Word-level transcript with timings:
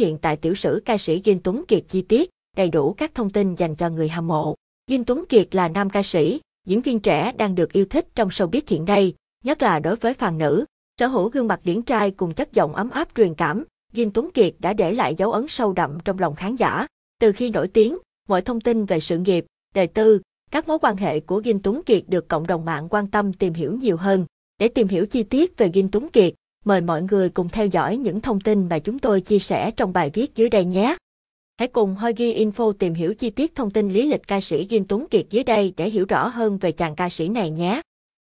hiện 0.00 0.18
tại 0.18 0.36
tiểu 0.36 0.54
sử 0.54 0.82
ca 0.84 0.98
sĩ 0.98 1.22
Dinh 1.24 1.40
Tuấn 1.44 1.64
Kiệt 1.68 1.84
chi 1.88 2.02
tiết, 2.02 2.30
đầy 2.56 2.68
đủ 2.68 2.92
các 2.92 3.14
thông 3.14 3.30
tin 3.30 3.54
dành 3.54 3.76
cho 3.76 3.88
người 3.88 4.08
hâm 4.08 4.26
mộ. 4.26 4.54
Dinh 4.90 5.04
Tuấn 5.04 5.24
Kiệt 5.28 5.54
là 5.54 5.68
nam 5.68 5.90
ca 5.90 6.02
sĩ, 6.02 6.40
diễn 6.66 6.80
viên 6.80 7.00
trẻ 7.00 7.32
đang 7.32 7.54
được 7.54 7.72
yêu 7.72 7.84
thích 7.84 8.08
trong 8.14 8.28
showbiz 8.28 8.60
hiện 8.66 8.84
nay, 8.84 9.14
nhất 9.44 9.62
là 9.62 9.78
đối 9.78 9.96
với 9.96 10.14
phàn 10.14 10.38
nữ. 10.38 10.64
Sở 11.00 11.06
hữu 11.06 11.28
gương 11.28 11.48
mặt 11.48 11.60
điển 11.64 11.82
trai 11.82 12.10
cùng 12.10 12.34
chất 12.34 12.52
giọng 12.52 12.74
ấm 12.74 12.90
áp 12.90 13.08
truyền 13.16 13.34
cảm, 13.34 13.64
Dinh 13.92 14.10
Tuấn 14.10 14.30
Kiệt 14.30 14.54
đã 14.58 14.72
để 14.72 14.92
lại 14.92 15.14
dấu 15.14 15.32
ấn 15.32 15.48
sâu 15.48 15.72
đậm 15.72 15.98
trong 16.04 16.18
lòng 16.18 16.34
khán 16.34 16.56
giả. 16.56 16.86
Từ 17.20 17.32
khi 17.32 17.50
nổi 17.50 17.68
tiếng, 17.68 17.98
mọi 18.28 18.42
thông 18.42 18.60
tin 18.60 18.84
về 18.84 19.00
sự 19.00 19.18
nghiệp, 19.18 19.46
đời 19.74 19.86
tư, 19.86 20.20
các 20.50 20.68
mối 20.68 20.78
quan 20.78 20.96
hệ 20.96 21.20
của 21.20 21.42
Gin 21.44 21.62
Tuấn 21.62 21.82
Kiệt 21.86 22.04
được 22.08 22.28
cộng 22.28 22.46
đồng 22.46 22.64
mạng 22.64 22.88
quan 22.90 23.06
tâm 23.06 23.32
tìm 23.32 23.54
hiểu 23.54 23.72
nhiều 23.72 23.96
hơn. 23.96 24.26
Để 24.58 24.68
tìm 24.68 24.88
hiểu 24.88 25.06
chi 25.06 25.22
tiết 25.22 25.56
về 25.56 25.70
Gin 25.74 25.90
Tuấn 25.90 26.08
Kiệt, 26.08 26.34
mời 26.64 26.80
mọi 26.80 27.02
người 27.02 27.30
cùng 27.30 27.48
theo 27.48 27.66
dõi 27.66 27.96
những 27.96 28.20
thông 28.20 28.40
tin 28.40 28.68
mà 28.68 28.78
chúng 28.78 28.98
tôi 28.98 29.20
chia 29.20 29.38
sẻ 29.38 29.70
trong 29.70 29.92
bài 29.92 30.10
viết 30.14 30.34
dưới 30.34 30.48
đây 30.48 30.64
nhé. 30.64 30.96
Hãy 31.58 31.68
cùng 31.68 31.94
Hogi 31.94 32.16
Info 32.16 32.72
tìm 32.72 32.94
hiểu 32.94 33.14
chi 33.14 33.30
tiết 33.30 33.54
thông 33.54 33.70
tin 33.70 33.88
lý 33.88 34.08
lịch 34.08 34.26
ca 34.28 34.40
sĩ 34.40 34.66
Diên 34.70 34.84
Tuấn 34.86 35.06
Kiệt 35.10 35.26
dưới 35.30 35.44
đây 35.44 35.74
để 35.76 35.90
hiểu 35.90 36.04
rõ 36.08 36.28
hơn 36.28 36.58
về 36.58 36.72
chàng 36.72 36.96
ca 36.96 37.08
sĩ 37.08 37.28
này 37.28 37.50
nhé. 37.50 37.80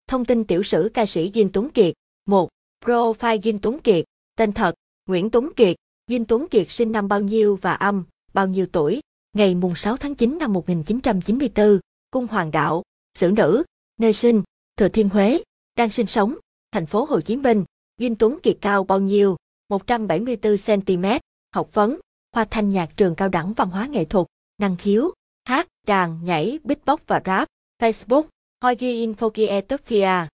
Thông 0.09 0.24
tin 0.24 0.45
tiểu 0.45 0.62
sử 0.62 0.91
ca 0.95 1.06
sĩ 1.06 1.30
Diên 1.34 1.52
Tuấn 1.52 1.70
Kiệt 1.70 1.95
1. 2.27 2.48
Profile 2.84 3.41
Diên 3.42 3.59
Tuấn 3.59 3.80
Kiệt 3.80 4.05
Tên 4.36 4.52
thật 4.52 4.74
Nguyễn 5.06 5.30
Tuấn 5.30 5.52
Kiệt 5.56 5.77
Diên 6.11 6.24
Tuấn 6.24 6.48
Kiệt 6.48 6.70
sinh 6.70 6.92
năm 6.92 7.08
bao 7.08 7.20
nhiêu 7.20 7.58
và 7.62 7.74
âm, 7.74 8.05
bao 8.34 8.47
nhiêu 8.47 8.66
tuổi? 8.72 9.00
Ngày 9.33 9.55
mùng 9.55 9.77
6 9.77 9.97
tháng 9.97 10.14
9 10.14 10.38
năm 10.38 10.52
1994, 10.52 11.80
Cung 12.11 12.27
Hoàng 12.27 12.50
Đạo, 12.50 12.83
Sử 13.19 13.30
Nữ, 13.30 13.64
nơi 14.00 14.12
sinh, 14.12 14.42
Thừa 14.77 14.88
Thiên 14.88 15.08
Huế, 15.08 15.42
đang 15.77 15.91
sinh 15.91 16.06
sống, 16.06 16.34
thành 16.72 16.86
phố 16.86 17.05
Hồ 17.05 17.20
Chí 17.20 17.36
Minh. 17.36 17.64
Dinh 17.98 18.16
Tuấn 18.16 18.38
Kiệt 18.42 18.56
cao 18.60 18.84
bao 18.84 19.00
nhiêu? 19.00 19.36
174cm, 19.68 21.20
học 21.55 21.68
vấn, 21.73 22.00
khoa 22.32 22.45
thanh 22.45 22.69
nhạc 22.69 22.96
trường 22.96 23.14
cao 23.14 23.28
đẳng 23.28 23.52
văn 23.52 23.70
hóa 23.70 23.86
nghệ 23.86 24.05
thuật, 24.05 24.27
năng 24.59 24.77
khiếu, 24.77 25.12
hát, 25.45 25.69
đàn, 25.86 26.24
nhảy, 26.24 26.58
beatbox 26.64 27.00
và 27.06 27.22
rap. 27.24 27.48
Facebook, 27.83 28.22
Hoigi 28.62 29.06
Infokie 29.06 29.48
Ethiopia. 29.48 30.28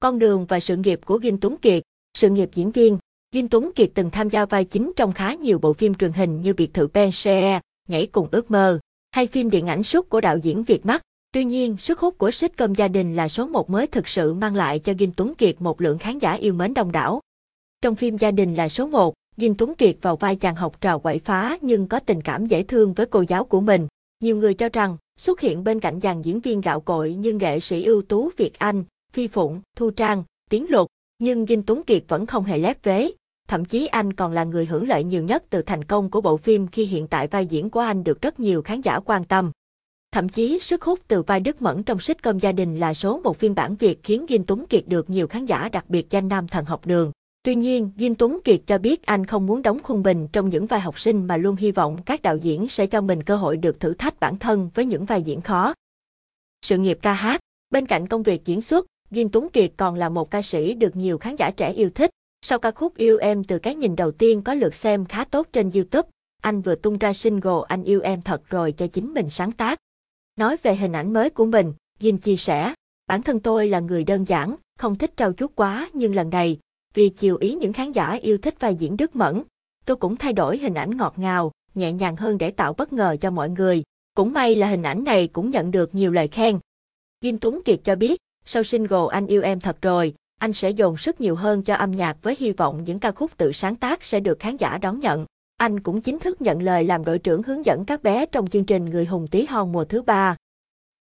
Con 0.00 0.18
đường 0.18 0.46
và 0.46 0.60
sự 0.60 0.76
nghiệp 0.76 1.00
của 1.04 1.18
Gin 1.22 1.40
Tuấn 1.40 1.56
Kiệt, 1.56 1.82
sự 2.14 2.30
nghiệp 2.30 2.50
diễn 2.54 2.70
viên. 2.70 2.98
Gin 3.32 3.48
Tuấn 3.48 3.70
Kiệt 3.74 3.90
từng 3.94 4.10
tham 4.10 4.30
gia 4.30 4.46
vai 4.46 4.64
chính 4.64 4.92
trong 4.96 5.12
khá 5.12 5.34
nhiều 5.34 5.58
bộ 5.58 5.72
phim 5.72 5.94
truyền 5.94 6.12
hình 6.12 6.40
như 6.40 6.54
Biệt 6.54 6.74
thự 6.74 6.86
Penshare, 6.86 7.60
Nhảy 7.88 8.06
cùng 8.06 8.28
ước 8.30 8.50
mơ, 8.50 8.78
hay 9.10 9.26
phim 9.26 9.50
điện 9.50 9.66
ảnh 9.66 9.82
Súc 9.82 10.08
của 10.08 10.20
đạo 10.20 10.38
diễn 10.38 10.64
Việt 10.64 10.86
Mắt. 10.86 11.02
Tuy 11.32 11.44
nhiên, 11.44 11.76
sức 11.78 11.98
hút 11.98 12.18
của 12.18 12.30
sitcom 12.30 12.74
gia 12.74 12.88
đình 12.88 13.16
là 13.16 13.28
số 13.28 13.46
một 13.46 13.70
mới 13.70 13.86
thực 13.86 14.08
sự 14.08 14.34
mang 14.34 14.54
lại 14.54 14.78
cho 14.78 14.94
Dinh 14.98 15.12
Tuấn 15.16 15.34
Kiệt 15.34 15.60
một 15.60 15.80
lượng 15.80 15.98
khán 15.98 16.18
giả 16.18 16.32
yêu 16.32 16.54
mến 16.54 16.74
đông 16.74 16.92
đảo. 16.92 17.20
Trong 17.82 17.94
phim 17.94 18.16
gia 18.16 18.30
đình 18.30 18.54
là 18.54 18.68
số 18.68 18.86
một, 18.86 19.14
Dinh 19.36 19.54
Tuấn 19.54 19.74
Kiệt 19.74 19.96
vào 20.02 20.16
vai 20.16 20.36
chàng 20.36 20.56
học 20.56 20.80
trò 20.80 20.98
quậy 20.98 21.18
phá 21.18 21.58
nhưng 21.60 21.88
có 21.88 22.00
tình 22.00 22.20
cảm 22.20 22.46
dễ 22.46 22.62
thương 22.62 22.92
với 22.92 23.06
cô 23.06 23.24
giáo 23.28 23.44
của 23.44 23.60
mình. 23.60 23.88
Nhiều 24.20 24.36
người 24.36 24.54
cho 24.54 24.68
rằng, 24.72 24.96
xuất 25.20 25.40
hiện 25.40 25.64
bên 25.64 25.80
cạnh 25.80 26.00
dàn 26.00 26.22
diễn 26.22 26.40
viên 26.40 26.60
gạo 26.60 26.80
cội 26.80 27.14
như 27.14 27.32
nghệ 27.32 27.60
sĩ 27.60 27.84
ưu 27.84 28.02
tú 28.02 28.30
Việt 28.36 28.58
Anh, 28.58 28.84
Phi 29.12 29.28
Phụng, 29.28 29.60
Thu 29.76 29.90
Trang, 29.90 30.24
Tiến 30.50 30.66
Luật, 30.68 30.86
nhưng 31.18 31.46
Dinh 31.46 31.62
Tuấn 31.62 31.82
Kiệt 31.82 32.04
vẫn 32.08 32.26
không 32.26 32.44
hề 32.44 32.58
lép 32.58 32.84
vế. 32.84 33.10
Thậm 33.48 33.64
chí 33.64 33.86
anh 33.86 34.12
còn 34.12 34.32
là 34.32 34.44
người 34.44 34.66
hưởng 34.66 34.88
lợi 34.88 35.04
nhiều 35.04 35.22
nhất 35.22 35.44
từ 35.50 35.62
thành 35.62 35.84
công 35.84 36.10
của 36.10 36.20
bộ 36.20 36.36
phim 36.36 36.66
khi 36.66 36.84
hiện 36.84 37.06
tại 37.06 37.26
vai 37.26 37.46
diễn 37.46 37.70
của 37.70 37.80
anh 37.80 38.04
được 38.04 38.22
rất 38.22 38.40
nhiều 38.40 38.62
khán 38.62 38.80
giả 38.80 39.00
quan 39.00 39.24
tâm. 39.24 39.50
Thậm 40.12 40.28
chí 40.28 40.58
sức 40.60 40.84
hút 40.84 40.98
từ 41.08 41.22
vai 41.22 41.40
Đức 41.40 41.62
Mẫn 41.62 41.82
trong 41.82 42.00
sitcom 42.00 42.38
gia 42.38 42.52
đình 42.52 42.76
là 42.76 42.94
số 42.94 43.20
một 43.24 43.38
phiên 43.38 43.54
bản 43.54 43.76
Việt 43.76 44.02
khiến 44.02 44.26
Dinh 44.28 44.44
Tuấn 44.44 44.66
Kiệt 44.66 44.84
được 44.86 45.10
nhiều 45.10 45.26
khán 45.26 45.44
giả 45.44 45.68
đặc 45.68 45.84
biệt 45.88 46.10
danh 46.10 46.28
nam 46.28 46.48
thần 46.48 46.64
học 46.64 46.86
đường. 46.86 47.12
Tuy 47.42 47.54
nhiên, 47.54 47.90
Dinh 47.96 48.14
Tuấn 48.14 48.38
Kiệt 48.44 48.60
cho 48.66 48.78
biết 48.78 49.06
anh 49.06 49.26
không 49.26 49.46
muốn 49.46 49.62
đóng 49.62 49.78
khuôn 49.82 50.02
bình 50.02 50.28
trong 50.32 50.48
những 50.48 50.66
vai 50.66 50.80
học 50.80 51.00
sinh 51.00 51.26
mà 51.26 51.36
luôn 51.36 51.56
hy 51.56 51.70
vọng 51.70 51.98
các 52.06 52.22
đạo 52.22 52.36
diễn 52.36 52.68
sẽ 52.68 52.86
cho 52.86 53.00
mình 53.00 53.22
cơ 53.22 53.36
hội 53.36 53.56
được 53.56 53.80
thử 53.80 53.94
thách 53.94 54.20
bản 54.20 54.38
thân 54.38 54.70
với 54.74 54.84
những 54.84 55.04
vai 55.04 55.22
diễn 55.22 55.40
khó. 55.40 55.74
Sự 56.62 56.78
nghiệp 56.78 56.98
ca 57.02 57.12
hát, 57.12 57.40
bên 57.70 57.86
cạnh 57.86 58.08
công 58.08 58.22
việc 58.22 58.44
diễn 58.44 58.60
xuất, 58.60 58.86
Dinh 59.10 59.28
Tuấn 59.28 59.48
Kiệt 59.48 59.72
còn 59.76 59.94
là 59.94 60.08
một 60.08 60.30
ca 60.30 60.42
sĩ 60.42 60.74
được 60.74 60.96
nhiều 60.96 61.18
khán 61.18 61.36
giả 61.36 61.50
trẻ 61.50 61.72
yêu 61.72 61.90
thích. 61.90 62.10
Sau 62.42 62.58
ca 62.58 62.70
khúc 62.70 62.96
Yêu 62.96 63.18
Em 63.18 63.44
từ 63.44 63.58
cái 63.58 63.74
nhìn 63.74 63.96
đầu 63.96 64.10
tiên 64.10 64.42
có 64.42 64.54
lượt 64.54 64.74
xem 64.74 65.04
khá 65.04 65.24
tốt 65.24 65.46
trên 65.52 65.70
YouTube, 65.74 66.08
anh 66.42 66.60
vừa 66.60 66.74
tung 66.74 66.98
ra 66.98 67.12
single 67.12 67.60
Anh 67.68 67.84
Yêu 67.84 68.00
Em 68.00 68.22
Thật 68.22 68.42
rồi 68.50 68.72
cho 68.72 68.86
chính 68.86 69.14
mình 69.14 69.30
sáng 69.30 69.52
tác. 69.52 69.78
Nói 70.38 70.56
về 70.62 70.76
hình 70.76 70.92
ảnh 70.92 71.12
mới 71.12 71.30
của 71.30 71.46
mình, 71.46 71.72
Jin 72.00 72.18
chia 72.18 72.36
sẻ, 72.36 72.74
bản 73.06 73.22
thân 73.22 73.40
tôi 73.40 73.68
là 73.68 73.80
người 73.80 74.04
đơn 74.04 74.24
giản, 74.24 74.54
không 74.78 74.96
thích 74.96 75.12
trau 75.16 75.32
chuốt 75.32 75.52
quá 75.54 75.88
nhưng 75.92 76.14
lần 76.14 76.30
này, 76.30 76.58
vì 76.94 77.08
chiều 77.08 77.36
ý 77.36 77.54
những 77.54 77.72
khán 77.72 77.92
giả 77.92 78.12
yêu 78.12 78.38
thích 78.38 78.60
vai 78.60 78.74
diễn 78.74 78.96
Đức 78.96 79.16
Mẫn, 79.16 79.42
tôi 79.84 79.96
cũng 79.96 80.16
thay 80.16 80.32
đổi 80.32 80.58
hình 80.58 80.74
ảnh 80.74 80.96
ngọt 80.96 81.14
ngào, 81.16 81.52
nhẹ 81.74 81.92
nhàng 81.92 82.16
hơn 82.16 82.38
để 82.38 82.50
tạo 82.50 82.72
bất 82.72 82.92
ngờ 82.92 83.16
cho 83.20 83.30
mọi 83.30 83.50
người. 83.50 83.82
Cũng 84.14 84.32
may 84.32 84.54
là 84.54 84.68
hình 84.68 84.82
ảnh 84.82 85.04
này 85.04 85.26
cũng 85.26 85.50
nhận 85.50 85.70
được 85.70 85.94
nhiều 85.94 86.12
lời 86.12 86.28
khen. 86.28 86.58
Jin 87.24 87.38
Tuấn 87.40 87.60
Kiệt 87.64 87.80
cho 87.84 87.94
biết, 87.94 88.20
sau 88.44 88.64
single 88.64 89.06
Anh 89.10 89.26
yêu 89.26 89.42
em 89.42 89.60
thật 89.60 89.82
rồi, 89.82 90.14
anh 90.38 90.52
sẽ 90.52 90.70
dồn 90.70 90.96
sức 90.96 91.20
nhiều 91.20 91.34
hơn 91.36 91.62
cho 91.62 91.74
âm 91.74 91.90
nhạc 91.90 92.16
với 92.22 92.36
hy 92.38 92.52
vọng 92.52 92.84
những 92.84 92.98
ca 92.98 93.10
khúc 93.10 93.36
tự 93.36 93.52
sáng 93.52 93.76
tác 93.76 94.04
sẽ 94.04 94.20
được 94.20 94.38
khán 94.38 94.56
giả 94.56 94.78
đón 94.78 95.00
nhận. 95.00 95.26
Anh 95.58 95.80
cũng 95.80 96.00
chính 96.00 96.18
thức 96.18 96.40
nhận 96.40 96.62
lời 96.62 96.84
làm 96.84 97.04
đội 97.04 97.18
trưởng 97.18 97.42
hướng 97.42 97.64
dẫn 97.64 97.84
các 97.84 98.02
bé 98.02 98.26
trong 98.26 98.46
chương 98.46 98.64
trình 98.64 98.84
Người 98.84 99.06
hùng 99.06 99.26
tí 99.26 99.44
hon 99.44 99.72
mùa 99.72 99.84
thứ 99.84 100.02
ba. 100.02 100.36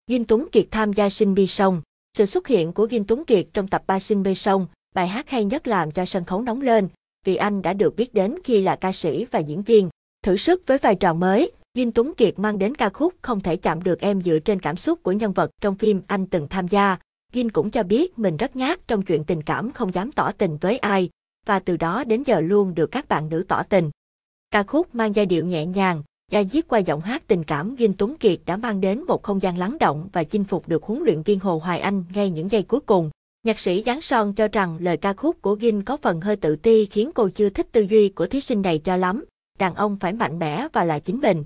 Kim 0.07 0.25
Tuấn 0.25 0.49
Kiệt 0.53 0.67
tham 0.71 0.93
gia 0.93 1.11
sinh 1.11 1.35
bi 1.35 1.47
sông. 1.47 1.83
Sự 2.19 2.27
xuất 2.27 2.47
hiện 2.47 2.73
của 2.73 2.87
Kim 2.87 3.05
Tuấn 3.05 3.25
Kiệt 3.25 3.47
trong 3.53 3.69
tập 3.69 3.83
3 3.87 4.01
sinh 4.01 4.23
bi 4.23 4.35
sông 4.35 4.67
bài 4.95 5.09
hát 5.09 5.31
hay 5.31 5.45
nhất 5.45 5.69
làm 5.69 5.91
cho 5.91 6.05
sân 6.05 6.25
khấu 6.25 6.43
nóng 6.43 6.61
lên, 6.61 6.89
vì 7.25 7.37
anh 7.37 7.63
đã 7.63 7.73
được 7.73 7.97
biết 7.97 8.15
đến 8.15 8.35
khi 8.45 8.61
là 8.61 8.77
ca 8.77 8.93
sĩ 8.93 9.27
và 9.31 9.39
diễn 9.39 9.63
viên. 9.63 9.89
Thử 10.23 10.37
sức 10.37 10.63
với 10.67 10.79
vai 10.79 10.95
trò 10.95 11.15
mới, 11.15 11.53
Dinh 11.75 11.93
Tuấn 11.93 12.15
Kiệt 12.15 12.39
mang 12.39 12.59
đến 12.59 12.75
ca 12.75 12.89
khúc 12.89 13.15
Không 13.23 13.41
thể 13.41 13.57
chạm 13.57 13.83
được 13.83 14.01
em 14.01 14.23
dựa 14.23 14.39
trên 14.39 14.61
cảm 14.61 14.77
xúc 14.77 15.03
của 15.03 15.13
nhân 15.13 15.33
vật 15.33 15.51
trong 15.61 15.75
phim 15.75 16.03
anh 16.07 16.27
từng 16.27 16.49
tham 16.49 16.69
gia. 16.69 16.97
Dinh 17.33 17.51
cũng 17.51 17.71
cho 17.71 17.83
biết 17.83 18.19
mình 18.19 18.37
rất 18.37 18.57
nhát 18.57 18.89
trong 18.89 19.03
chuyện 19.03 19.25
tình 19.25 19.43
cảm 19.43 19.73
không 19.73 19.95
dám 19.95 20.13
tỏ 20.13 20.33
tình 20.33 20.57
với 20.57 20.79
ai, 20.79 21.09
và 21.47 21.59
từ 21.59 21.77
đó 21.77 22.05
đến 22.05 22.23
giờ 22.23 22.41
luôn 22.41 22.75
được 22.75 22.87
các 22.87 23.09
bạn 23.09 23.29
nữ 23.29 23.45
tỏ 23.49 23.63
tình. 23.63 23.91
Ca 24.55 24.63
khúc 24.63 24.95
mang 24.95 25.15
giai 25.15 25.27
điệu 25.27 25.45
nhẹ 25.45 25.67
nhàng, 25.67 26.03
gia 26.31 26.45
diết 26.45 26.69
qua 26.69 26.79
giọng 26.79 27.01
hát 27.01 27.23
tình 27.27 27.45
cảm 27.45 27.77
Dinh 27.79 27.93
Tuấn 27.99 28.17
Kiệt 28.17 28.41
đã 28.47 28.57
mang 28.57 28.81
đến 28.81 29.03
một 29.03 29.23
không 29.23 29.43
gian 29.43 29.59
lắng 29.59 29.77
động 29.81 30.09
và 30.13 30.25
chinh 30.25 30.45
phục 30.45 30.69
được 30.69 30.83
huấn 30.83 31.03
luyện 31.03 31.23
viên 31.23 31.39
Hồ 31.39 31.59
Hoài 31.59 31.81
Anh 31.81 32.05
ngay 32.15 32.31
những 32.31 32.51
giây 32.51 32.63
cuối 32.63 32.81
cùng. 32.81 33.11
Nhạc 33.47 33.59
sĩ 33.59 33.83
Giáng 33.83 34.01
Son 34.01 34.35
cho 34.35 34.49
rằng 34.49 34.79
lời 34.81 34.97
ca 34.97 35.13
khúc 35.13 35.43
của 35.43 35.57
Gin 35.61 35.83
có 35.83 35.97
phần 35.97 36.21
hơi 36.21 36.37
tự 36.37 36.57
ti 36.57 36.87
khiến 36.87 37.11
cô 37.15 37.29
chưa 37.29 37.49
thích 37.49 37.69
tư 37.73 37.81
duy 37.91 38.09
của 38.09 38.27
thí 38.27 38.41
sinh 38.41 38.63
này 38.63 38.79
cho 38.79 38.97
lắm, 38.97 39.25
đàn 39.59 39.75
ông 39.75 39.97
phải 40.01 40.13
mạnh 40.13 40.39
mẽ 40.39 40.69
và 40.73 40.85
là 40.85 40.99
chính 40.99 41.21
mình. 41.21 41.43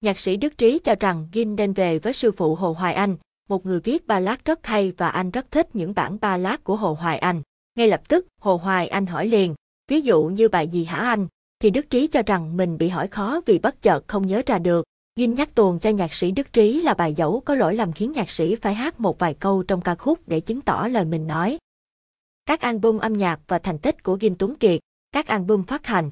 Nhạc 0.00 0.18
sĩ 0.18 0.36
Đức 0.36 0.58
Trí 0.58 0.78
cho 0.78 0.94
rằng 1.00 1.28
Gin 1.32 1.56
nên 1.56 1.72
về 1.72 1.98
với 1.98 2.12
sư 2.12 2.32
phụ 2.32 2.54
Hồ 2.54 2.72
Hoài 2.72 2.94
Anh, 2.94 3.16
một 3.48 3.66
người 3.66 3.80
viết 3.80 4.06
ballad 4.06 4.38
rất 4.44 4.66
hay 4.66 4.92
và 4.96 5.08
anh 5.08 5.30
rất 5.30 5.50
thích 5.50 5.76
những 5.76 5.94
bản 5.94 6.18
ballad 6.20 6.60
của 6.64 6.76
Hồ 6.76 6.96
Hoài 7.00 7.18
Anh. 7.18 7.42
Ngay 7.78 7.88
lập 7.88 8.08
tức, 8.08 8.26
Hồ 8.40 8.56
Hoài 8.56 8.88
Anh 8.88 9.06
hỏi 9.06 9.26
liền, 9.26 9.54
ví 9.88 10.00
dụ 10.00 10.24
như 10.24 10.48
bài 10.48 10.68
gì 10.68 10.84
hả 10.84 10.98
anh? 10.98 11.26
Thì 11.58 11.70
Đức 11.70 11.90
Trí 11.90 12.06
cho 12.06 12.22
rằng 12.26 12.56
mình 12.56 12.78
bị 12.78 12.88
hỏi 12.88 13.08
khó 13.08 13.40
vì 13.46 13.58
bất 13.58 13.82
chợt 13.82 14.04
không 14.06 14.26
nhớ 14.26 14.42
ra 14.46 14.58
được. 14.58 14.84
Gin 15.16 15.34
nhắc 15.34 15.54
tuồng 15.54 15.78
cho 15.78 15.90
nhạc 15.90 16.14
sĩ 16.14 16.30
Đức 16.30 16.52
Trí 16.52 16.80
là 16.80 16.94
bài 16.94 17.14
dẫu 17.14 17.42
có 17.44 17.54
lỗi 17.54 17.74
làm 17.74 17.92
khiến 17.92 18.12
nhạc 18.12 18.30
sĩ 18.30 18.54
phải 18.54 18.74
hát 18.74 19.00
một 19.00 19.18
vài 19.18 19.34
câu 19.34 19.62
trong 19.62 19.80
ca 19.80 19.94
khúc 19.94 20.28
để 20.28 20.40
chứng 20.40 20.60
tỏ 20.60 20.88
lời 20.88 21.04
mình 21.04 21.26
nói. 21.26 21.58
Các 22.46 22.60
album 22.60 22.98
âm 22.98 23.12
nhạc 23.12 23.40
và 23.46 23.58
thành 23.58 23.78
tích 23.78 24.02
của 24.02 24.18
Gin 24.20 24.34
Tuấn 24.38 24.54
Kiệt, 24.54 24.80
các 25.12 25.26
album 25.26 25.62
phát 25.62 25.86
hành. 25.86 26.10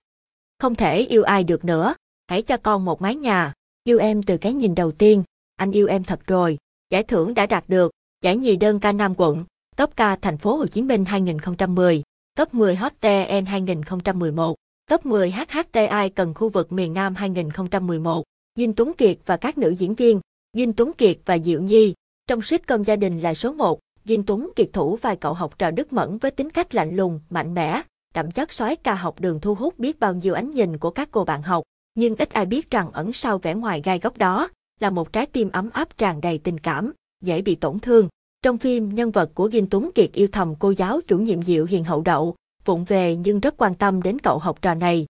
Không 0.59 0.75
thể 0.75 0.99
yêu 0.99 1.23
ai 1.23 1.45
được 1.45 1.65
nữa, 1.65 1.95
hãy 2.29 2.43
cho 2.43 2.57
con 2.57 2.85
một 2.85 3.03
mái 3.03 3.17
nhà, 3.17 3.53
yêu 3.85 3.99
em 3.99 4.23
từ 4.23 4.37
cái 4.37 4.53
nhìn 4.53 4.75
đầu 4.75 4.93
tiên, 4.93 5.23
anh 5.57 5.73
yêu 5.73 5.87
em 5.87 6.05
thật 6.05 6.21
rồi, 6.27 6.59
giải 6.91 7.03
thưởng 7.03 7.35
đã 7.35 7.47
đạt 7.47 7.65
được, 7.69 7.93
giải 8.23 8.37
nhì 8.37 8.57
đơn 8.57 8.81
ca 8.81 8.93
Nam 8.93 9.15
quận, 9.17 9.45
top 9.77 9.97
ca 9.97 10.17
thành 10.17 10.39
phố 10.39 10.57
Hồ 10.57 10.67
Chí 10.67 10.83
Minh 10.83 11.05
2010, 11.05 12.03
top 12.37 12.55
10 12.55 12.77
Hot 12.77 12.93
TN 13.01 13.47
2011, 13.47 14.57
top 14.91 15.07
10 15.07 15.31
HHTI 15.31 16.09
cần 16.15 16.35
khu 16.35 16.49
vực 16.49 16.73
miền 16.73 16.95
Nam 16.95 17.15
2011. 17.15 18.25
Dinh 18.59 18.75
Tuấn 18.75 18.93
Kiệt 18.99 19.17
và 19.27 19.37
các 19.37 19.59
nữ 19.59 19.71
diễn 19.71 19.95
viên, 19.95 20.21
Dinh 20.57 20.73
Tuấn 20.73 20.93
Kiệt 20.93 21.17
và 21.25 21.39
Diệu 21.39 21.61
Nhi. 21.61 21.95
Trong 22.27 22.43
sitcom 22.43 22.85
gia 22.85 22.97
đình 22.97 23.21
là 23.21 23.35
số 23.35 23.53
1, 23.53 23.81
Dinh 24.05 24.23
Tuấn 24.23 24.51
Kiệt 24.57 24.69
thủ 24.73 24.97
vai 24.97 25.17
cậu 25.17 25.35
học 25.35 25.59
trò 25.59 25.71
Đức 25.71 25.93
Mẫn 25.93 26.19
với 26.19 26.31
tính 26.31 26.51
cách 26.51 26.75
lạnh 26.75 26.97
lùng, 26.97 27.21
mạnh 27.31 27.55
mẽ, 27.55 27.83
đậm 28.15 28.31
chất 28.31 28.53
sói 28.53 28.77
ca 28.77 28.95
học 28.95 29.21
đường 29.21 29.41
thu 29.41 29.55
hút 29.55 29.79
biết 29.79 30.01
bao 30.01 30.15
nhiêu 30.15 30.35
ánh 30.35 30.51
nhìn 30.51 30.79
của 30.79 30.91
các 30.91 31.09
cô 31.11 31.25
bạn 31.25 31.43
học. 31.43 31.63
Nhưng 31.95 32.17
ít 32.17 32.33
ai 32.33 32.47
biết 32.47 32.71
rằng 32.71 32.91
ẩn 32.93 33.13
sau 33.13 33.39
vẻ 33.39 33.55
ngoài 33.55 33.81
gai 33.85 33.99
góc 33.99 34.19
đó, 34.19 34.49
là 34.81 34.91
một 34.91 35.13
trái 35.13 35.27
tim 35.27 35.51
ấm 35.53 35.71
áp 35.71 35.99
tràn 35.99 36.21
đầy 36.21 36.39
tình 36.39 36.59
cảm, 36.59 36.93
dễ 37.23 37.43
bị 37.43 37.55
tổn 37.55 37.79
thương. 37.79 38.09
Trong 38.43 38.59
phim, 38.59 38.95
nhân 38.95 39.11
vật 39.11 39.31
của 39.35 39.51
Dinh 39.51 39.67
Tuấn 39.71 39.91
Kiệt 39.95 40.13
yêu 40.13 40.29
thầm 40.33 40.55
cô 40.59 40.71
giáo 40.71 41.01
chủ 41.07 41.19
nhiệm 41.19 41.43
Diệu 41.43 41.65
Hiền 41.65 41.85
Hậu 41.85 42.03
Đậu, 42.03 42.35
vụng 42.65 42.85
về 42.85 43.17
nhưng 43.17 43.41
rất 43.41 43.55
quan 43.57 43.75
tâm 43.75 44.03
đến 44.03 44.19
cậu 44.19 44.39
học 44.39 44.63
trò 44.63 44.75
này. 44.75 45.07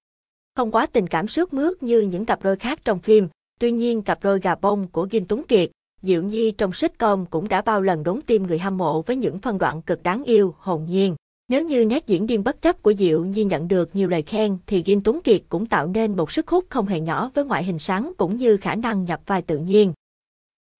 Không 0.56 0.70
quá 0.70 0.86
tình 0.86 1.06
cảm 1.06 1.28
sướt 1.28 1.52
mướt 1.52 1.82
như 1.82 2.00
những 2.00 2.24
cặp 2.24 2.42
đôi 2.42 2.56
khác 2.56 2.78
trong 2.84 2.98
phim, 2.98 3.28
tuy 3.60 3.70
nhiên 3.70 4.02
cặp 4.02 4.22
đôi 4.22 4.40
gà 4.40 4.54
bông 4.54 4.88
của 4.88 5.06
Kim 5.06 5.26
Tuấn 5.26 5.42
Kiệt, 5.48 5.70
Diệu 6.02 6.22
Nhi 6.22 6.50
trong 6.50 6.72
sitcom 6.72 7.26
cũng 7.26 7.48
đã 7.48 7.62
bao 7.62 7.80
lần 7.80 8.02
đốn 8.02 8.20
tim 8.26 8.46
người 8.46 8.58
hâm 8.58 8.76
mộ 8.76 9.02
với 9.02 9.16
những 9.16 9.38
phân 9.38 9.58
đoạn 9.58 9.82
cực 9.82 10.02
đáng 10.02 10.24
yêu, 10.24 10.54
hồn 10.58 10.84
nhiên. 10.84 11.16
Nếu 11.48 11.64
như 11.64 11.84
nét 11.84 12.06
diễn 12.06 12.26
viên 12.26 12.44
bất 12.44 12.62
chấp 12.62 12.82
của 12.82 12.94
Diệu 12.94 13.24
Nhi 13.24 13.44
nhận 13.44 13.68
được 13.68 13.90
nhiều 13.92 14.08
lời 14.08 14.22
khen 14.22 14.58
thì 14.66 14.82
Kim 14.82 15.00
Tuấn 15.00 15.20
Kiệt 15.20 15.42
cũng 15.48 15.66
tạo 15.66 15.86
nên 15.86 16.16
một 16.16 16.32
sức 16.32 16.48
hút 16.48 16.64
không 16.68 16.86
hề 16.86 17.00
nhỏ 17.00 17.30
với 17.34 17.44
ngoại 17.44 17.64
hình 17.64 17.78
sáng 17.78 18.12
cũng 18.16 18.36
như 18.36 18.56
khả 18.56 18.74
năng 18.74 19.04
nhập 19.04 19.20
vai 19.26 19.42
tự 19.42 19.58
nhiên. 19.58 19.92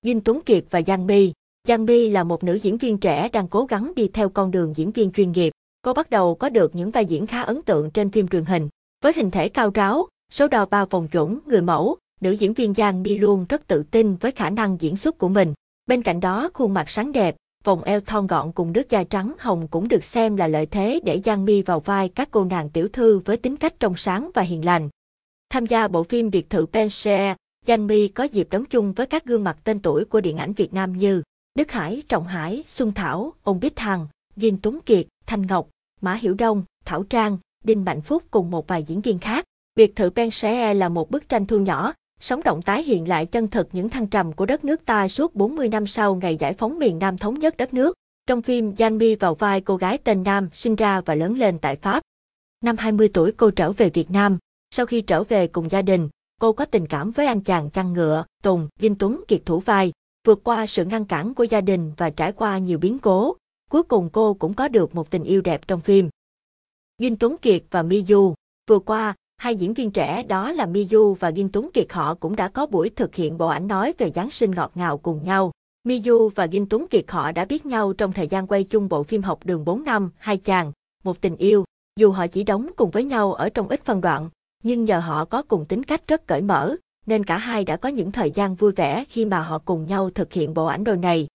Kim 0.03 0.21
Tuấn 0.21 0.41
Kiệt 0.41 0.65
và 0.71 0.83
Giang 0.83 1.07
My 1.07 1.33
Giang 1.69 1.87
My 1.87 2.11
là 2.11 2.25
một 2.25 2.45
nữ 2.45 2.55
diễn 2.55 2.77
viên 2.77 2.99
trẻ 2.99 3.29
đang 3.33 3.49
cố 3.49 3.65
gắng 3.65 3.93
đi 3.97 4.09
theo 4.09 4.29
con 4.29 4.51
đường 4.51 4.73
diễn 4.77 4.91
viên 4.91 5.13
chuyên 5.13 5.33
nghiệp. 5.33 5.53
Cô 5.85 5.95
bắt 5.95 6.11
đầu 6.11 6.35
có 6.35 6.49
được 6.49 6.75
những 6.75 6.91
vai 6.91 7.07
diễn 7.07 7.27
khá 7.27 7.43
ấn 7.43 7.63
tượng 7.63 7.91
trên 7.91 8.11
phim 8.11 8.29
truyền 8.29 8.45
hình. 8.45 8.69
Với 9.03 9.13
hình 9.17 9.31
thể 9.31 9.49
cao 9.49 9.71
ráo, 9.75 10.09
số 10.33 10.49
đo 10.49 10.67
bao 10.67 10.87
vòng 10.87 11.09
chuẩn, 11.09 11.39
người 11.47 11.61
mẫu, 11.61 11.97
nữ 12.21 12.31
diễn 12.31 12.53
viên 12.53 12.75
Giang 12.75 13.03
My 13.03 13.19
luôn 13.19 13.47
rất 13.49 13.67
tự 13.67 13.83
tin 13.83 14.17
với 14.17 14.31
khả 14.31 14.51
năng 14.51 14.77
diễn 14.81 14.97
xuất 14.97 15.19
của 15.19 15.29
mình. 15.29 15.55
Bên 15.87 16.03
cạnh 16.03 16.21
đó, 16.21 16.51
khuôn 16.55 16.75
mặt 16.75 16.91
sáng 16.91 17.13
đẹp, 17.13 17.37
vòng 17.65 17.83
eo 17.83 18.01
thon 18.01 18.27
gọn 18.27 18.53
cùng 18.53 18.73
nước 18.73 18.91
da 18.91 19.05
trắng 19.05 19.35
hồng 19.39 19.69
cũng 19.69 19.89
được 19.89 20.05
xem 20.05 20.37
là 20.37 20.47
lợi 20.47 20.67
thế 20.67 21.01
để 21.05 21.21
Giang 21.25 21.45
My 21.45 21.63
vào 21.63 21.81
vai 21.81 22.09
các 22.09 22.29
cô 22.31 22.45
nàng 22.45 22.71
tiểu 22.71 22.89
thư 22.89 23.19
với 23.19 23.37
tính 23.37 23.57
cách 23.57 23.75
trong 23.81 23.97
sáng 23.97 24.31
và 24.35 24.43
hiền 24.43 24.65
lành. 24.65 24.89
Tham 25.51 25.67
gia 25.67 25.89
bộ 25.89 26.03
phim 26.03 26.31
Biệt 26.31 26.51
thự 26.51 26.67
Penshare, 26.67 27.35
Giang 27.67 27.87
My 27.87 28.09
có 28.09 28.25
dịp 28.25 28.49
đóng 28.51 28.65
chung 28.65 28.93
với 28.93 29.07
các 29.07 29.25
gương 29.25 29.45
mặt 29.45 29.59
tên 29.65 29.81
tuổi 29.81 30.05
của 30.05 30.21
điện 30.21 30.37
ảnh 30.37 30.53
Việt 30.53 30.75
Nam 30.75 30.93
như 30.93 31.23
Đức 31.55 31.73
Hải, 31.73 32.03
Trọng 32.09 32.27
Hải, 32.27 32.65
Xuân 32.67 32.93
Thảo, 32.93 33.33
Ông 33.43 33.61
Bích 33.61 33.79
Hằng, 33.79 34.07
Ghiên 34.37 34.59
Tuấn 34.63 34.81
Kiệt, 34.81 35.07
Thanh 35.27 35.47
Ngọc, 35.47 35.69
Mã 36.05 36.15
Hiểu 36.15 36.35
Đông, 36.35 36.63
Thảo 36.85 37.03
Trang, 37.03 37.39
Đinh 37.65 37.85
Mạnh 37.85 38.01
Phúc 38.01 38.23
cùng 38.31 38.51
một 38.51 38.69
vài 38.69 38.83
diễn 38.83 39.01
viên 39.01 39.19
khác. 39.19 39.45
Biệt 39.75 39.97
thự 39.97 40.11
Penshare 40.11 40.75
là 40.75 40.89
một 40.89 41.11
bức 41.11 41.29
tranh 41.29 41.47
thu 41.47 41.59
nhỏ, 41.59 41.93
sống 42.21 42.41
động 42.45 42.63
tái 42.63 42.83
hiện 42.83 43.09
lại 43.09 43.27
chân 43.27 43.49
thực 43.49 43.69
những 43.73 43.89
thăng 43.89 44.07
trầm 44.07 44.33
của 44.33 44.47
đất 44.47 44.65
nước 44.65 44.85
ta 44.85 45.09
suốt 45.09 45.35
40 45.35 45.69
năm 45.69 45.87
sau 45.87 46.15
ngày 46.15 46.37
giải 46.37 46.55
phóng 46.55 46.79
miền 46.79 46.99
Nam 46.99 47.19
thống 47.19 47.35
nhất 47.35 47.57
đất 47.57 47.75
nước. 47.75 47.95
Trong 48.27 48.43
phim, 48.43 48.77
Giang 48.77 48.99
My 48.99 49.15
vào 49.15 49.35
vai 49.35 49.61
cô 49.61 49.77
gái 49.77 49.99
tên 49.99 50.23
Nam, 50.23 50.49
sinh 50.53 50.77
ra 50.77 51.01
và 51.01 51.15
lớn 51.15 51.39
lên 51.39 51.59
tại 51.59 51.77
Pháp. 51.77 52.03
Năm 52.65 52.77
20 52.77 53.09
tuổi 53.15 53.33
cô 53.33 53.51
trở 53.51 53.73
về 53.73 53.91
Việt 53.91 54.11
Nam. 54.11 54.39
Sau 54.71 54.87
khi 54.87 55.01
trở 55.01 55.25
về 55.25 55.47
cùng 55.47 55.71
gia 55.71 55.83
đình, 55.83 56.09
cô 56.41 56.53
có 56.53 56.65
tình 56.65 56.87
cảm 56.87 57.11
với 57.11 57.27
anh 57.27 57.41
chàng 57.41 57.71
chăn 57.71 57.93
ngựa, 57.93 58.25
Tùng, 58.43 58.69
Vinh 58.79 58.95
Tuấn 58.95 59.25
Kiệt 59.29 59.43
thủ 59.47 59.59
vai. 59.61 59.93
Vượt 60.27 60.45
qua 60.45 60.67
sự 60.67 60.85
ngăn 60.85 61.05
cản 61.05 61.35
của 61.35 61.45
gia 61.45 61.61
đình 61.61 61.93
và 61.97 62.11
trải 62.11 62.33
qua 62.33 62.59
nhiều 62.59 62.79
biến 62.79 62.99
cố, 62.99 63.37
cuối 63.75 63.83
cùng 63.83 64.11
cô 64.13 64.35
cũng 64.35 64.55
có 64.55 64.69
được 64.69 64.95
một 64.95 65.11
tình 65.11 65.25
yêu 65.25 65.41
đẹp 65.41 65.69
trong 65.69 65.81
phim. 65.81 66.09
Vinh 66.99 67.17
Tuấn 67.17 67.37
Kiệt 67.39 67.63
và 67.71 67.83
Miyu 67.83 68.35
Vừa 68.71 68.79
qua, 68.79 69.15
hai 69.37 69.57
diễn 69.57 69.75
viên 69.75 69.91
trẻ 69.91 70.23
đó 70.23 70.53
là 70.53 70.67
Miyu 70.67 71.15
và 71.15 71.33
Gin 71.33 71.49
Tuấn 71.53 71.71
Kiệt 71.75 71.93
họ 71.93 72.15
cũng 72.15 72.37
đã 72.37 72.49
có 72.49 72.67
buổi 72.67 72.91
thực 72.91 73.15
hiện 73.15 73.39
bộ 73.39 73.47
ảnh 73.47 73.67
nói 73.67 73.95
về 73.99 74.11
Giáng 74.11 74.31
sinh 74.31 74.51
ngọt 74.51 74.73
ngào 74.75 74.99
cùng 74.99 75.23
nhau. 75.23 75.53
Miyu 75.85 76.29
và 76.29 76.47
Gin 76.47 76.69
Tuấn 76.69 76.87
Kiệt 76.89 77.05
họ 77.09 77.33
đã 77.33 77.45
biết 77.45 77.67
nhau 77.67 77.93
trong 77.93 78.13
thời 78.13 78.27
gian 78.27 78.47
quay 78.47 78.65
chung 78.65 78.89
bộ 78.89 79.03
phim 79.03 79.23
học 79.23 79.39
đường 79.45 79.65
4 79.65 79.85
năm, 79.85 80.11
hai 80.19 80.37
chàng, 80.37 80.73
một 81.05 81.21
tình 81.21 81.37
yêu. 81.37 81.65
Dù 81.97 82.11
họ 82.11 82.27
chỉ 82.27 82.45
đóng 82.45 82.71
cùng 82.77 82.91
với 82.91 83.05
nhau 83.05 83.33
ở 83.33 83.49
trong 83.49 83.69
ít 83.69 83.85
phân 83.85 84.01
đoạn, 84.01 84.31
nhưng 84.63 84.85
nhờ 84.85 84.99
họ 84.99 85.25
có 85.25 85.43
cùng 85.43 85.65
tính 85.65 85.83
cách 85.83 86.09
rất 86.09 86.27
cởi 86.27 86.43
mở, 86.43 86.77
nên 87.07 87.25
cả 87.25 87.39
hai 87.39 87.65
đã 87.65 87.77
có 87.77 87.89
những 87.89 88.13
thời 88.13 88.31
gian 88.31 88.55
vui 88.55 88.73
vẻ 88.73 89.05
khi 89.09 89.25
mà 89.25 89.43
họ 89.43 89.59
cùng 89.59 89.87
nhau 89.87 90.11
thực 90.11 90.33
hiện 90.33 90.55
bộ 90.55 90.67
ảnh 90.67 90.85
đôi 90.85 90.97
này. 90.97 91.27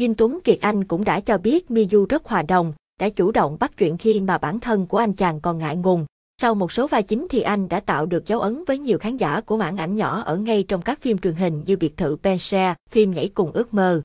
Gin 0.00 0.14
Tuấn 0.14 0.38
Kiệt 0.44 0.58
Anh 0.60 0.84
cũng 0.84 1.04
đã 1.04 1.20
cho 1.20 1.38
biết 1.38 1.70
Miyu 1.70 2.06
rất 2.08 2.24
hòa 2.24 2.42
đồng, 2.42 2.72
đã 3.00 3.08
chủ 3.08 3.30
động 3.30 3.56
bắt 3.60 3.76
chuyện 3.76 3.96
khi 3.96 4.20
mà 4.20 4.38
bản 4.38 4.60
thân 4.60 4.86
của 4.86 4.98
anh 4.98 5.12
chàng 5.12 5.40
còn 5.40 5.58
ngại 5.58 5.76
ngùng. 5.76 6.06
Sau 6.40 6.54
một 6.54 6.72
số 6.72 6.86
vai 6.86 7.02
chính 7.02 7.26
thì 7.30 7.40
anh 7.40 7.68
đã 7.68 7.80
tạo 7.80 8.06
được 8.06 8.26
dấu 8.26 8.40
ấn 8.40 8.64
với 8.64 8.78
nhiều 8.78 8.98
khán 8.98 9.16
giả 9.16 9.40
của 9.40 9.56
mảng 9.56 9.76
ảnh 9.76 9.94
nhỏ 9.94 10.20
ở 10.20 10.36
ngay 10.36 10.62
trong 10.68 10.82
các 10.82 11.00
phim 11.00 11.18
truyền 11.18 11.34
hình 11.34 11.62
như 11.66 11.76
Biệt 11.76 11.96
thự 11.96 12.16
Penshare, 12.22 12.74
phim 12.90 13.10
Nhảy 13.10 13.28
cùng 13.28 13.52
ước 13.52 13.74
mơ. 13.74 14.02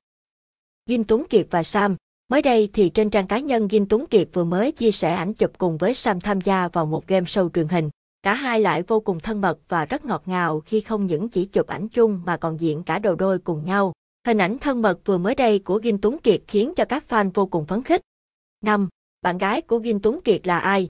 Gin 0.90 1.04
Tuấn 1.04 1.26
Kiệt 1.30 1.48
và 1.52 1.64
Sam 1.64 1.96
Mới 2.32 2.42
đây 2.42 2.70
thì 2.74 2.90
trên 2.90 3.10
trang 3.10 3.28
cá 3.28 3.40
nhân 3.40 3.70
Gin 3.70 3.86
Tuấn 3.86 4.06
Kiệt 4.06 4.30
vừa 4.34 4.44
mới 4.44 4.72
chia 4.72 4.92
sẻ 4.92 5.14
ảnh 5.14 5.34
chụp 5.34 5.52
cùng 5.58 5.78
với 5.78 5.94
Sam 5.94 6.20
tham 6.20 6.42
gia 6.42 6.68
vào 6.68 6.86
một 6.86 7.08
game 7.08 7.26
show 7.26 7.50
truyền 7.50 7.68
hình. 7.68 7.90
Cả 8.24 8.34
hai 8.34 8.60
lại 8.60 8.84
vô 8.84 9.00
cùng 9.00 9.20
thân 9.20 9.42
mật 9.42 9.60
và 9.70 9.86
rất 9.86 10.06
ngọt 10.06 10.24
ngào 10.26 10.60
khi 10.60 10.82
không 10.82 11.06
những 11.06 11.30
chỉ 11.30 11.46
chụp 11.46 11.68
ảnh 11.68 11.88
chung 11.90 12.22
mà 12.26 12.38
còn 12.38 12.60
diễn 12.60 12.84
cả 12.84 13.00
đầu 13.00 13.16
đôi 13.16 13.40
cùng 13.40 13.66
nhau. 13.66 13.94
Hình 14.28 14.38
ảnh 14.38 14.58
thân 14.58 14.82
mật 14.82 15.00
vừa 15.06 15.18
mới 15.18 15.36
đây 15.36 15.60
của 15.60 15.80
Gin 15.84 16.02
Tuấn 16.02 16.18
Kiệt 16.18 16.42
khiến 16.48 16.74
cho 16.76 16.86
các 16.86 17.04
fan 17.10 17.32
vô 17.34 17.46
cùng 17.46 17.66
phấn 17.66 17.84
khích. 17.84 18.02
5. 18.66 18.90
Bạn 19.22 19.38
gái 19.38 19.62
của 19.62 19.80
Gin 19.84 20.00
Tuấn 20.00 20.22
Kiệt 20.22 20.48
là 20.48 20.60
ai? 20.60 20.88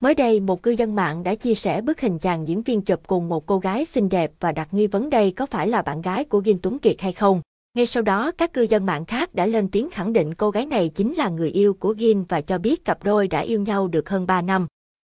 Mới 0.00 0.14
đây, 0.14 0.40
một 0.40 0.62
cư 0.62 0.70
dân 0.70 0.94
mạng 0.94 1.22
đã 1.22 1.34
chia 1.34 1.54
sẻ 1.54 1.80
bức 1.80 2.00
hình 2.00 2.18
chàng 2.18 2.48
diễn 2.48 2.62
viên 2.62 2.82
chụp 2.82 3.00
cùng 3.06 3.28
một 3.28 3.46
cô 3.46 3.58
gái 3.58 3.84
xinh 3.84 4.08
đẹp 4.08 4.32
và 4.40 4.52
đặt 4.52 4.74
nghi 4.74 4.86
vấn 4.86 5.10
đây 5.10 5.32
có 5.36 5.46
phải 5.46 5.68
là 5.68 5.82
bạn 5.82 6.02
gái 6.02 6.24
của 6.24 6.42
Gin 6.44 6.58
Tuấn 6.62 6.78
Kiệt 6.78 7.00
hay 7.00 7.12
không. 7.12 7.40
Ngay 7.74 7.86
sau 7.86 8.02
đó, 8.02 8.32
các 8.38 8.52
cư 8.52 8.62
dân 8.62 8.86
mạng 8.86 9.04
khác 9.04 9.34
đã 9.34 9.46
lên 9.46 9.68
tiếng 9.70 9.90
khẳng 9.90 10.12
định 10.12 10.34
cô 10.34 10.50
gái 10.50 10.66
này 10.66 10.88
chính 10.88 11.14
là 11.14 11.28
người 11.28 11.50
yêu 11.50 11.74
của 11.74 11.94
Gin 11.98 12.24
và 12.24 12.40
cho 12.40 12.58
biết 12.58 12.84
cặp 12.84 13.04
đôi 13.04 13.28
đã 13.28 13.40
yêu 13.40 13.60
nhau 13.60 13.88
được 13.88 14.08
hơn 14.08 14.26
3 14.26 14.42
năm. 14.42 14.66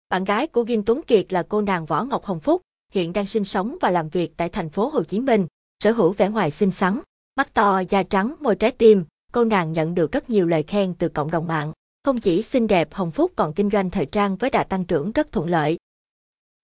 Bạn 0.08 0.24
gái 0.24 0.46
của 0.46 0.64
Gin 0.68 0.84
Tuấn 0.84 1.02
Kiệt 1.02 1.32
là 1.32 1.42
cô 1.48 1.60
nàng 1.60 1.86
Võ 1.86 2.04
Ngọc 2.04 2.24
Hồng 2.24 2.40
Phúc, 2.40 2.62
hiện 2.92 3.12
đang 3.12 3.26
sinh 3.26 3.44
sống 3.44 3.76
và 3.80 3.90
làm 3.90 4.08
việc 4.08 4.32
tại 4.36 4.48
thành 4.48 4.68
phố 4.68 4.88
Hồ 4.88 5.04
Chí 5.04 5.20
Minh, 5.20 5.46
sở 5.84 5.92
hữu 5.92 6.12
vẻ 6.12 6.28
ngoài 6.28 6.50
xinh 6.50 6.70
xắn, 6.70 7.00
mắt 7.36 7.54
to, 7.54 7.82
da 7.88 8.02
trắng, 8.02 8.34
môi 8.40 8.56
trái 8.56 8.70
tim, 8.70 9.04
cô 9.32 9.44
nàng 9.44 9.72
nhận 9.72 9.94
được 9.94 10.12
rất 10.12 10.30
nhiều 10.30 10.46
lời 10.46 10.62
khen 10.62 10.94
từ 10.94 11.08
cộng 11.08 11.30
đồng 11.30 11.46
mạng. 11.46 11.72
Không 12.04 12.20
chỉ 12.20 12.42
xinh 12.42 12.66
đẹp 12.66 12.94
Hồng 12.94 13.10
Phúc 13.10 13.32
còn 13.36 13.52
kinh 13.52 13.70
doanh 13.70 13.90
thời 13.90 14.06
trang 14.06 14.36
với 14.36 14.50
đà 14.50 14.64
tăng 14.64 14.84
trưởng 14.84 15.12
rất 15.12 15.32
thuận 15.32 15.48
lợi. 15.48 15.78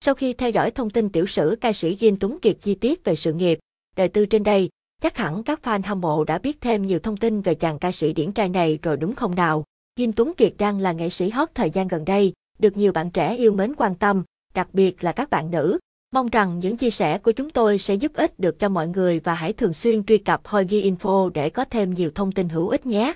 Sau 0.00 0.15
khi 0.15 0.32
theo 0.32 0.50
dõi 0.50 0.70
thông 0.70 0.91
tin 0.91 1.09
tiểu 1.09 1.26
sử 1.26 1.56
ca 1.61 1.73
sĩ 1.73 1.97
Gin 1.97 2.19
Tuấn 2.19 2.38
Kiệt 2.43 2.56
chi 2.61 2.75
tiết 2.75 3.05
về 3.05 3.15
sự 3.15 3.32
nghiệp, 3.32 3.59
đời 3.97 4.09
tư 4.09 4.26
trên 4.26 4.43
đây, 4.43 4.69
chắc 5.03 5.17
hẳn 5.17 5.43
các 5.43 5.61
fan 5.62 5.81
hâm 5.85 6.00
mộ 6.00 6.25
đã 6.25 6.38
biết 6.38 6.61
thêm 6.61 6.87
nhiều 6.87 6.99
thông 6.99 7.17
tin 7.17 7.41
về 7.41 7.55
chàng 7.55 7.79
ca 7.79 7.93
sĩ 7.93 8.12
điển 8.12 8.32
trai 8.32 8.49
này 8.49 8.79
rồi 8.82 8.97
đúng 8.97 9.15
không 9.15 9.35
nào? 9.35 9.65
Gin 9.97 10.12
Tuấn 10.12 10.32
Kiệt 10.37 10.55
đang 10.59 10.81
là 10.81 10.93
nghệ 10.93 11.11
sĩ 11.11 11.29
hot 11.29 11.49
thời 11.55 11.70
gian 11.70 11.88
gần 11.88 12.05
đây, 12.05 12.32
được 12.59 12.76
nhiều 12.76 12.93
bạn 12.93 13.11
trẻ 13.11 13.37
yêu 13.37 13.53
mến 13.53 13.75
quan 13.75 13.94
tâm, 13.94 14.25
đặc 14.55 14.69
biệt 14.73 15.05
là 15.05 15.12
các 15.12 15.31
bạn 15.31 15.50
nữ. 15.50 15.79
Mong 16.12 16.28
rằng 16.28 16.58
những 16.58 16.76
chia 16.76 16.90
sẻ 16.90 17.19
của 17.19 17.32
chúng 17.32 17.50
tôi 17.50 17.78
sẽ 17.78 17.94
giúp 17.94 18.12
ích 18.14 18.38
được 18.38 18.58
cho 18.58 18.69
mọi 18.69 18.88
người 18.88 19.20
và 19.20 19.34
hãy 19.34 19.52
thường 19.52 19.72
xuyên 19.72 20.05
truy 20.05 20.19
cập 20.19 20.46
Hoigi 20.46 20.90
Info 20.90 21.28
để 21.28 21.50
có 21.50 21.64
thêm 21.64 21.94
nhiều 21.94 22.10
thông 22.14 22.32
tin 22.32 22.49
hữu 22.49 22.69
ích 22.69 22.87
nhé. 22.87 23.12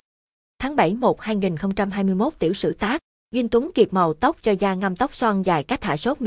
Tháng 0.59 0.75
7 0.75 0.93
1 0.93 1.21
2021 1.21 2.33
tiểu 2.39 2.53
sử 2.53 2.73
tác, 2.73 3.01
Gin 3.31 3.49
Tuấn 3.49 3.71
Kiệt 3.75 3.93
màu 3.93 4.13
tóc 4.13 4.37
cho 4.41 4.51
da 4.51 4.73
ngâm 4.73 4.95
tóc 4.95 5.15
son 5.15 5.45
dài 5.45 5.63
cách 5.63 5.83
hạ 5.83 5.97
sốt 5.97 6.19